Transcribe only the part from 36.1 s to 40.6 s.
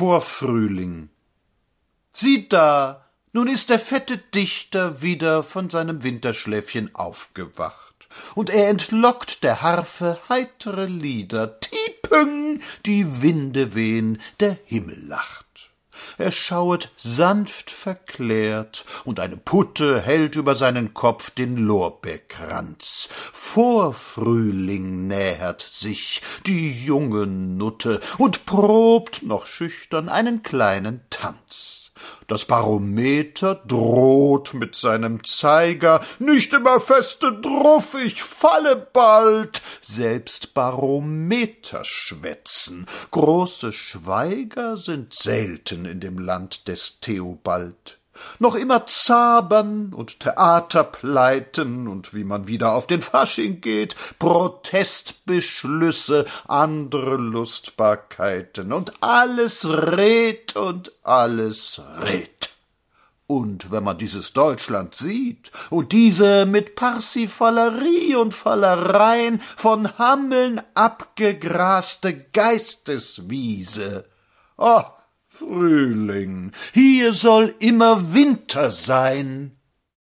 nicht immer feste druff, ich falle bald. Selbst